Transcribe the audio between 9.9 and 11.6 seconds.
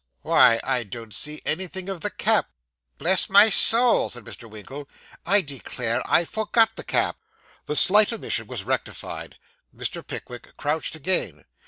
Pickwick crouched again.